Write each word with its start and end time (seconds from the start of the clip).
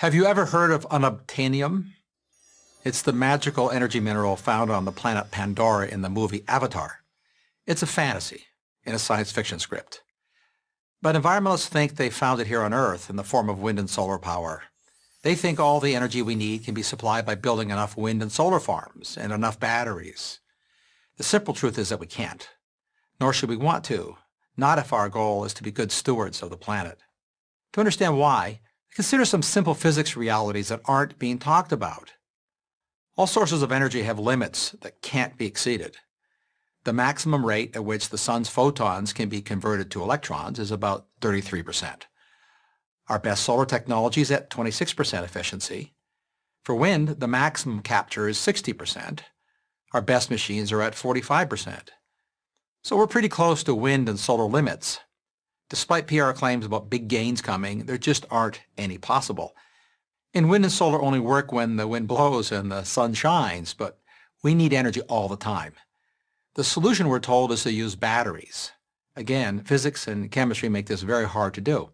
Have 0.00 0.14
you 0.14 0.26
ever 0.26 0.44
heard 0.44 0.72
of 0.72 0.86
unobtainium? 0.90 1.92
It's 2.84 3.00
the 3.00 3.14
magical 3.14 3.70
energy 3.70 3.98
mineral 3.98 4.36
found 4.36 4.70
on 4.70 4.84
the 4.84 4.92
planet 4.92 5.30
Pandora 5.30 5.88
in 5.88 6.02
the 6.02 6.10
movie 6.10 6.44
Avatar. 6.46 6.98
It's 7.66 7.82
a 7.82 7.86
fantasy 7.86 8.44
in 8.84 8.94
a 8.94 8.98
science 8.98 9.32
fiction 9.32 9.58
script. 9.58 10.02
But 11.00 11.16
environmentalists 11.16 11.68
think 11.68 11.96
they 11.96 12.10
found 12.10 12.42
it 12.42 12.46
here 12.46 12.60
on 12.60 12.74
Earth 12.74 13.08
in 13.08 13.16
the 13.16 13.24
form 13.24 13.48
of 13.48 13.58
wind 13.58 13.78
and 13.78 13.88
solar 13.88 14.18
power. 14.18 14.64
They 15.22 15.34
think 15.34 15.58
all 15.58 15.80
the 15.80 15.96
energy 15.96 16.20
we 16.20 16.34
need 16.34 16.66
can 16.66 16.74
be 16.74 16.82
supplied 16.82 17.24
by 17.24 17.34
building 17.34 17.70
enough 17.70 17.96
wind 17.96 18.20
and 18.20 18.30
solar 18.30 18.60
farms 18.60 19.16
and 19.16 19.32
enough 19.32 19.58
batteries. 19.58 20.40
The 21.16 21.24
simple 21.24 21.54
truth 21.54 21.78
is 21.78 21.88
that 21.88 22.00
we 22.00 22.06
can't, 22.06 22.46
nor 23.18 23.32
should 23.32 23.48
we 23.48 23.56
want 23.56 23.82
to, 23.84 24.18
not 24.58 24.78
if 24.78 24.92
our 24.92 25.08
goal 25.08 25.46
is 25.46 25.54
to 25.54 25.62
be 25.62 25.70
good 25.70 25.90
stewards 25.90 26.42
of 26.42 26.50
the 26.50 26.58
planet. 26.58 26.98
To 27.72 27.80
understand 27.80 28.18
why, 28.18 28.60
consider 28.96 29.26
some 29.26 29.42
simple 29.42 29.74
physics 29.74 30.16
realities 30.16 30.68
that 30.68 30.80
aren't 30.86 31.18
being 31.18 31.38
talked 31.38 31.70
about. 31.70 32.14
All 33.14 33.26
sources 33.26 33.62
of 33.62 33.70
energy 33.70 34.04
have 34.04 34.18
limits 34.18 34.74
that 34.80 35.02
can't 35.02 35.36
be 35.36 35.44
exceeded. 35.44 35.98
The 36.84 36.94
maximum 36.94 37.44
rate 37.44 37.76
at 37.76 37.84
which 37.84 38.08
the 38.08 38.16
sun's 38.16 38.48
photons 38.48 39.12
can 39.12 39.28
be 39.28 39.42
converted 39.42 39.90
to 39.90 40.02
electrons 40.02 40.58
is 40.58 40.70
about 40.70 41.08
33%. 41.20 42.04
Our 43.10 43.18
best 43.18 43.44
solar 43.44 43.66
technology 43.66 44.22
is 44.22 44.30
at 44.30 44.48
26% 44.48 45.22
efficiency. 45.22 45.92
For 46.64 46.74
wind, 46.74 47.08
the 47.20 47.28
maximum 47.28 47.82
capture 47.82 48.28
is 48.28 48.38
60%. 48.38 49.20
Our 49.92 50.00
best 50.00 50.30
machines 50.30 50.72
are 50.72 50.80
at 50.80 50.94
45%. 50.94 51.90
So 52.82 52.96
we're 52.96 53.06
pretty 53.06 53.28
close 53.28 53.62
to 53.64 53.74
wind 53.74 54.08
and 54.08 54.18
solar 54.18 54.44
limits. 54.46 55.00
Despite 55.68 56.06
PR 56.06 56.30
claims 56.30 56.64
about 56.64 56.90
big 56.90 57.08
gains 57.08 57.42
coming, 57.42 57.86
there 57.86 57.98
just 57.98 58.24
aren't 58.30 58.60
any 58.78 58.98
possible. 58.98 59.56
And 60.32 60.48
wind 60.48 60.64
and 60.64 60.72
solar 60.72 61.02
only 61.02 61.18
work 61.18 61.50
when 61.50 61.76
the 61.76 61.88
wind 61.88 62.08
blows 62.08 62.52
and 62.52 62.70
the 62.70 62.84
sun 62.84 63.14
shines, 63.14 63.74
but 63.74 63.98
we 64.42 64.54
need 64.54 64.72
energy 64.72 65.00
all 65.02 65.28
the 65.28 65.36
time. 65.36 65.72
The 66.54 66.64
solution, 66.64 67.08
we're 67.08 67.20
told, 67.20 67.52
is 67.52 67.64
to 67.64 67.72
use 67.72 67.96
batteries. 67.96 68.72
Again, 69.16 69.60
physics 69.60 70.06
and 70.06 70.30
chemistry 70.30 70.68
make 70.68 70.86
this 70.86 71.02
very 71.02 71.26
hard 71.26 71.54
to 71.54 71.60
do. 71.60 71.90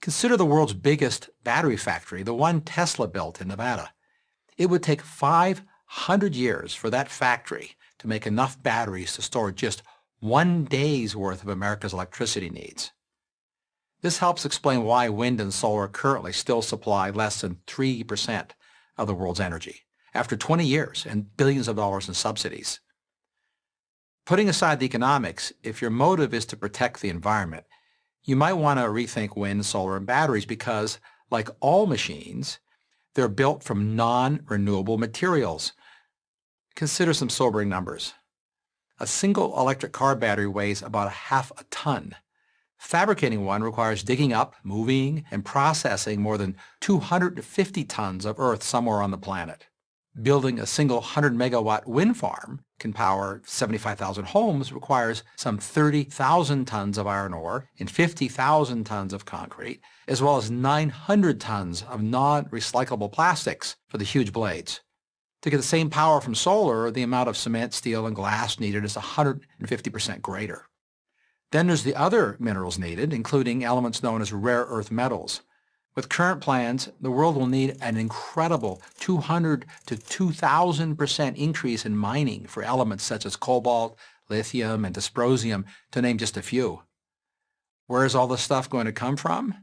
Consider 0.00 0.36
the 0.36 0.46
world's 0.46 0.74
biggest 0.74 1.30
battery 1.42 1.76
factory, 1.76 2.22
the 2.22 2.34
one 2.34 2.60
Tesla 2.60 3.08
built 3.08 3.40
in 3.40 3.48
Nevada. 3.48 3.92
It 4.56 4.66
would 4.66 4.82
take 4.82 5.02
500 5.02 6.34
years 6.34 6.74
for 6.74 6.90
that 6.90 7.08
factory 7.08 7.76
to 7.98 8.08
make 8.08 8.26
enough 8.26 8.62
batteries 8.62 9.14
to 9.14 9.22
store 9.22 9.50
just 9.50 9.82
one 10.20 10.64
day's 10.64 11.14
worth 11.14 11.42
of 11.42 11.48
America's 11.48 11.92
electricity 11.92 12.50
needs. 12.50 12.92
This 14.00 14.18
helps 14.18 14.44
explain 14.44 14.84
why 14.84 15.08
wind 15.08 15.40
and 15.40 15.52
solar 15.52 15.88
currently 15.88 16.32
still 16.32 16.62
supply 16.62 17.10
less 17.10 17.40
than 17.40 17.60
3% 17.66 18.50
of 18.96 19.06
the 19.06 19.14
world's 19.14 19.40
energy, 19.40 19.82
after 20.14 20.36
20 20.36 20.64
years 20.64 21.06
and 21.08 21.36
billions 21.36 21.68
of 21.68 21.76
dollars 21.76 22.08
in 22.08 22.14
subsidies. 22.14 22.80
Putting 24.24 24.48
aside 24.48 24.78
the 24.78 24.86
economics, 24.86 25.52
if 25.62 25.80
your 25.80 25.90
motive 25.90 26.34
is 26.34 26.46
to 26.46 26.56
protect 26.56 27.00
the 27.00 27.08
environment, 27.08 27.64
you 28.24 28.36
might 28.36 28.52
want 28.52 28.78
to 28.78 28.86
rethink 28.86 29.36
wind, 29.36 29.64
solar, 29.64 29.96
and 29.96 30.06
batteries 30.06 30.46
because, 30.46 30.98
like 31.30 31.48
all 31.60 31.86
machines, 31.86 32.58
they're 33.14 33.28
built 33.28 33.62
from 33.62 33.96
non-renewable 33.96 34.98
materials, 34.98 35.72
Consider 36.78 37.12
some 37.12 37.28
sobering 37.28 37.68
numbers. 37.68 38.14
A 39.00 39.06
single 39.06 39.56
electric 39.56 39.92
car 39.92 40.16
battery 40.16 40.48
weighs 40.48 40.82
about 40.82 41.06
a 41.06 41.10
half 41.30 41.52
a 41.56 41.62
ton. 41.70 42.16
Fabricating 42.78 43.44
one 43.44 43.62
requires 43.62 44.02
digging 44.02 44.32
up, 44.32 44.56
moving, 44.64 45.24
and 45.30 45.44
processing 45.44 46.20
more 46.20 46.36
than 46.36 46.56
250 46.80 47.84
tons 47.84 48.24
of 48.24 48.40
earth 48.40 48.64
somewhere 48.64 49.00
on 49.00 49.12
the 49.12 49.16
planet. 49.18 49.68
Building 50.20 50.58
a 50.58 50.66
single 50.66 50.98
100 50.98 51.34
megawatt 51.34 51.86
wind 51.86 52.16
farm 52.16 52.64
can 52.80 52.92
power 52.92 53.40
75,000 53.44 54.24
homes 54.26 54.72
requires 54.72 55.22
some 55.36 55.58
30,000 55.58 56.64
tons 56.64 56.98
of 56.98 57.06
iron 57.06 57.34
ore 57.34 57.68
and 57.78 57.88
50,000 57.88 58.82
tons 58.82 59.12
of 59.12 59.24
concrete, 59.24 59.80
as 60.08 60.20
well 60.20 60.36
as 60.38 60.50
900 60.50 61.40
tons 61.40 61.82
of 61.82 62.02
non-recyclable 62.02 63.12
plastics 63.12 63.76
for 63.86 63.98
the 63.98 64.04
huge 64.04 64.32
blades. 64.32 64.80
To 65.42 65.50
get 65.50 65.56
the 65.56 65.62
same 65.62 65.88
power 65.88 66.20
from 66.20 66.34
solar, 66.34 66.90
the 66.90 67.02
amount 67.02 67.28
of 67.28 67.36
cement, 67.36 67.72
steel, 67.72 68.06
and 68.06 68.16
glass 68.16 68.58
needed 68.58 68.84
is 68.84 68.94
150% 68.94 70.20
greater. 70.20 70.66
Then 71.52 71.68
there's 71.68 71.84
the 71.84 71.94
other 71.94 72.36
minerals 72.38 72.78
needed, 72.78 73.12
including 73.12 73.64
elements 73.64 74.02
known 74.02 74.20
as 74.20 74.32
rare 74.32 74.64
earth 74.68 74.90
metals. 74.90 75.42
With 75.94 76.08
current 76.08 76.40
plans, 76.40 76.90
the 77.00 77.10
world 77.10 77.36
will 77.36 77.46
need 77.46 77.76
an 77.80 77.96
incredible 77.96 78.82
200 79.00 79.64
to 79.86 79.96
2,000% 79.96 81.36
increase 81.36 81.86
in 81.86 81.96
mining 81.96 82.46
for 82.46 82.62
elements 82.62 83.04
such 83.04 83.24
as 83.24 83.36
cobalt, 83.36 83.96
lithium, 84.28 84.84
and 84.84 84.94
dysprosium, 84.94 85.64
to 85.92 86.02
name 86.02 86.18
just 86.18 86.36
a 86.36 86.42
few. 86.42 86.82
Where 87.86 88.04
is 88.04 88.14
all 88.14 88.26
this 88.26 88.42
stuff 88.42 88.68
going 88.68 88.86
to 88.86 88.92
come 88.92 89.16
from? 89.16 89.54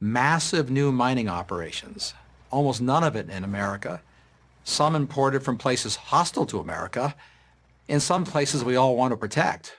Massive 0.00 0.70
new 0.70 0.92
mining 0.92 1.28
operations, 1.28 2.14
almost 2.50 2.80
none 2.80 3.02
of 3.02 3.16
it 3.16 3.28
in 3.28 3.42
America, 3.42 4.00
some 4.68 4.94
imported 4.94 5.42
from 5.42 5.56
places 5.56 5.96
hostile 5.96 6.46
to 6.46 6.60
America, 6.60 7.14
in 7.88 8.00
some 8.00 8.24
places 8.24 8.62
we 8.62 8.76
all 8.76 8.96
want 8.96 9.12
to 9.12 9.16
protect. 9.16 9.76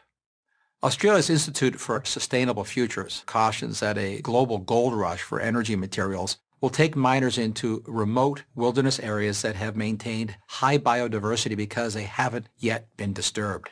Australia's 0.81 1.29
Institute 1.29 1.79
for 1.79 2.01
Sustainable 2.05 2.63
Futures 2.63 3.23
cautions 3.25 3.81
that 3.81 3.97
a 3.97 4.21
global 4.21 4.57
gold 4.57 4.95
rush 4.95 5.21
for 5.21 5.39
energy 5.39 5.75
materials 5.75 6.37
will 6.61 6.69
take 6.69 6.95
miners 6.95 7.37
into 7.37 7.83
remote 7.87 8.43
wilderness 8.55 8.99
areas 8.99 9.41
that 9.41 9.55
have 9.55 9.75
maintained 9.75 10.35
high 10.47 10.77
biodiversity 10.77 11.55
because 11.55 11.93
they 11.93 12.03
haven't 12.03 12.49
yet 12.57 12.87
been 12.97 13.13
disturbed. 13.13 13.69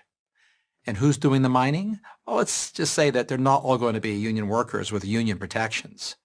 And 0.86 0.98
who's 0.98 1.18
doing 1.18 1.42
the 1.42 1.50
mining? 1.50 2.00
Well, 2.26 2.38
let's 2.38 2.72
just 2.72 2.94
say 2.94 3.10
that 3.10 3.28
they're 3.28 3.38
not 3.38 3.64
all 3.64 3.78
going 3.78 3.96
to 3.96 4.02
be 4.02 4.14
union 4.14 4.48
workers 4.48 4.92
with 4.92 5.04
union 5.04 5.38
protections. 5.38 6.16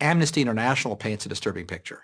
Amnesty 0.00 0.40
International 0.40 0.96
paints 0.96 1.26
a 1.26 1.28
disturbing 1.28 1.66
picture. 1.66 2.02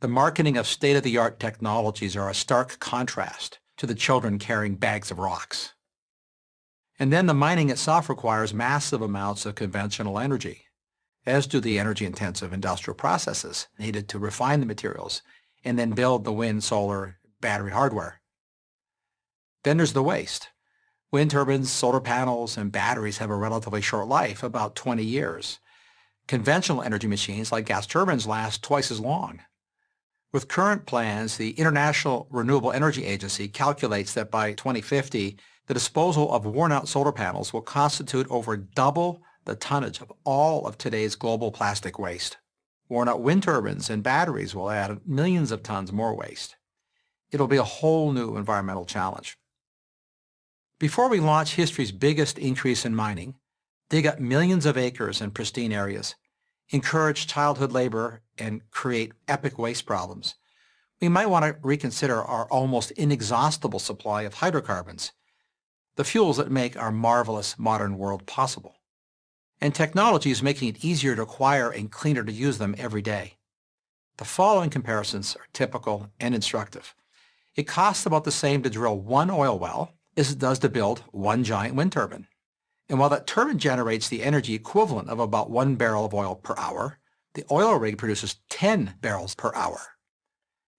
The 0.00 0.06
marketing 0.06 0.56
of 0.56 0.68
state-of-the-art 0.68 1.40
technologies 1.40 2.16
are 2.16 2.30
a 2.30 2.34
stark 2.34 2.78
contrast 2.78 3.58
to 3.78 3.86
the 3.86 3.96
children 3.96 4.38
carrying 4.38 4.76
bags 4.76 5.10
of 5.10 5.18
rocks. 5.18 5.74
And 7.00 7.12
then 7.12 7.26
the 7.26 7.34
mining 7.34 7.68
itself 7.68 8.08
requires 8.08 8.54
massive 8.54 9.02
amounts 9.02 9.44
of 9.44 9.56
conventional 9.56 10.20
energy, 10.20 10.66
as 11.26 11.48
do 11.48 11.58
the 11.58 11.80
energy-intensive 11.80 12.52
industrial 12.52 12.94
processes 12.94 13.66
needed 13.76 14.08
to 14.08 14.20
refine 14.20 14.60
the 14.60 14.66
materials 14.66 15.22
and 15.64 15.76
then 15.76 15.90
build 15.90 16.22
the 16.22 16.32
wind, 16.32 16.62
solar, 16.62 17.18
battery 17.40 17.72
hardware. 17.72 18.20
Then 19.64 19.78
there's 19.78 19.94
the 19.94 20.02
waste. 20.04 20.50
Wind 21.10 21.32
turbines, 21.32 21.72
solar 21.72 22.00
panels, 22.00 22.56
and 22.56 22.70
batteries 22.70 23.18
have 23.18 23.30
a 23.30 23.36
relatively 23.36 23.80
short 23.80 24.06
life, 24.06 24.44
about 24.44 24.76
20 24.76 25.02
years. 25.02 25.58
Conventional 26.28 26.82
energy 26.82 27.08
machines 27.08 27.50
like 27.50 27.66
gas 27.66 27.84
turbines 27.84 28.28
last 28.28 28.62
twice 28.62 28.92
as 28.92 29.00
long. 29.00 29.40
With 30.30 30.48
current 30.48 30.84
plans, 30.84 31.38
the 31.38 31.52
International 31.52 32.26
Renewable 32.30 32.70
Energy 32.70 33.04
Agency 33.06 33.48
calculates 33.48 34.12
that 34.12 34.30
by 34.30 34.52
2050, 34.52 35.38
the 35.66 35.74
disposal 35.74 36.32
of 36.32 36.44
worn-out 36.44 36.86
solar 36.86 37.12
panels 37.12 37.52
will 37.52 37.62
constitute 37.62 38.26
over 38.28 38.56
double 38.56 39.22
the 39.46 39.54
tonnage 39.54 40.02
of 40.02 40.12
all 40.24 40.66
of 40.66 40.76
today's 40.76 41.14
global 41.14 41.50
plastic 41.50 41.98
waste. 41.98 42.36
Worn-out 42.90 43.22
wind 43.22 43.42
turbines 43.42 43.88
and 43.88 44.02
batteries 44.02 44.54
will 44.54 44.70
add 44.70 45.00
millions 45.06 45.50
of 45.50 45.62
tons 45.62 45.92
more 45.92 46.14
waste. 46.14 46.56
It'll 47.30 47.46
be 47.46 47.56
a 47.56 47.62
whole 47.62 48.12
new 48.12 48.36
environmental 48.36 48.84
challenge. 48.84 49.38
Before 50.78 51.08
we 51.08 51.20
launch 51.20 51.54
history's 51.54 51.92
biggest 51.92 52.38
increase 52.38 52.84
in 52.84 52.94
mining, 52.94 53.34
dig 53.88 54.06
up 54.06 54.20
millions 54.20 54.66
of 54.66 54.76
acres 54.76 55.22
in 55.22 55.30
pristine 55.30 55.72
areas, 55.72 56.14
encourage 56.70 57.26
childhood 57.26 57.72
labor, 57.72 58.22
and 58.38 58.68
create 58.70 59.12
epic 59.26 59.58
waste 59.58 59.86
problems, 59.86 60.36
we 61.00 61.08
might 61.08 61.26
want 61.26 61.44
to 61.44 61.56
reconsider 61.62 62.22
our 62.22 62.46
almost 62.46 62.90
inexhaustible 62.92 63.78
supply 63.78 64.22
of 64.22 64.34
hydrocarbons, 64.34 65.12
the 65.96 66.04
fuels 66.04 66.36
that 66.36 66.50
make 66.50 66.76
our 66.76 66.92
marvelous 66.92 67.58
modern 67.58 67.98
world 67.98 68.26
possible. 68.26 68.76
And 69.60 69.74
technology 69.74 70.30
is 70.30 70.42
making 70.42 70.68
it 70.68 70.84
easier 70.84 71.16
to 71.16 71.22
acquire 71.22 71.70
and 71.70 71.90
cleaner 71.90 72.24
to 72.24 72.32
use 72.32 72.58
them 72.58 72.74
every 72.78 73.02
day. 73.02 73.38
The 74.18 74.24
following 74.24 74.70
comparisons 74.70 75.36
are 75.36 75.46
typical 75.52 76.10
and 76.20 76.34
instructive. 76.34 76.94
It 77.54 77.66
costs 77.66 78.06
about 78.06 78.24
the 78.24 78.32
same 78.32 78.62
to 78.62 78.70
drill 78.70 78.98
one 78.98 79.30
oil 79.30 79.58
well 79.58 79.94
as 80.16 80.32
it 80.32 80.38
does 80.38 80.58
to 80.60 80.68
build 80.68 81.00
one 81.10 81.44
giant 81.44 81.74
wind 81.74 81.92
turbine. 81.92 82.26
And 82.88 82.98
while 82.98 83.10
that 83.10 83.26
turbine 83.26 83.58
generates 83.58 84.08
the 84.08 84.22
energy 84.22 84.54
equivalent 84.54 85.10
of 85.10 85.18
about 85.18 85.50
one 85.50 85.74
barrel 85.74 86.06
of 86.06 86.14
oil 86.14 86.34
per 86.34 86.54
hour, 86.56 86.98
the 87.34 87.44
oil 87.50 87.74
rig 87.74 87.98
produces 87.98 88.36
10 88.48 88.94
barrels 89.00 89.34
per 89.34 89.52
hour. 89.54 89.80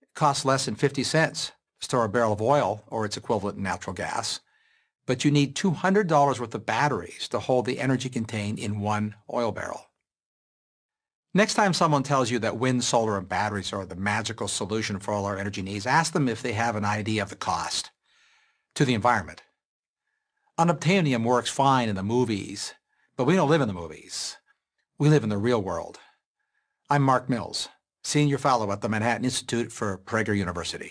It 0.01 0.09
costs 0.15 0.43
less 0.43 0.65
than 0.65 0.75
50 0.75 1.03
cents 1.03 1.51
to 1.79 1.85
store 1.85 2.05
a 2.05 2.09
barrel 2.09 2.33
of 2.33 2.41
oil 2.41 2.83
or 2.87 3.05
its 3.05 3.17
equivalent 3.17 3.57
in 3.57 3.63
natural 3.63 3.93
gas, 3.93 4.39
but 5.05 5.23
you 5.23 5.31
need 5.31 5.55
$200 5.55 6.39
worth 6.39 6.55
of 6.55 6.65
batteries 6.65 7.27
to 7.29 7.39
hold 7.39 7.65
the 7.65 7.79
energy 7.79 8.09
contained 8.09 8.59
in 8.59 8.79
one 8.79 9.15
oil 9.31 9.51
barrel. 9.51 9.85
Next 11.33 11.53
time 11.53 11.73
someone 11.73 12.01
tells 12.01 12.31
you 12.31 12.39
that 12.39 12.57
wind, 12.57 12.83
solar, 12.83 13.17
and 13.17 13.29
batteries 13.29 13.71
are 13.71 13.85
the 13.85 13.95
magical 13.95 14.47
solution 14.47 14.99
for 14.99 15.13
all 15.13 15.25
our 15.25 15.37
energy 15.37 15.61
needs, 15.61 15.85
ask 15.85 16.11
them 16.11 16.27
if 16.27 16.41
they 16.41 16.53
have 16.53 16.75
an 16.75 16.85
idea 16.85 17.21
of 17.21 17.29
the 17.29 17.35
cost 17.35 17.91
to 18.73 18.83
the 18.83 18.95
environment. 18.95 19.43
Unobtainium 20.59 21.23
works 21.23 21.49
fine 21.49 21.87
in 21.87 21.95
the 21.95 22.03
movies, 22.03 22.73
but 23.15 23.23
we 23.23 23.33
don't 23.33 23.49
live 23.49 23.61
in 23.61 23.69
the 23.69 23.73
movies. 23.73 24.35
We 24.97 25.07
live 25.07 25.23
in 25.23 25.29
the 25.29 25.37
real 25.37 25.61
world. 25.61 25.99
I'm 26.89 27.01
Mark 27.01 27.29
Mills, 27.29 27.69
Senior 28.03 28.37
Fellow 28.37 28.69
at 28.73 28.81
the 28.81 28.89
Manhattan 28.89 29.23
Institute 29.23 29.71
for 29.71 29.97
Prager 29.99 30.35
University. 30.35 30.87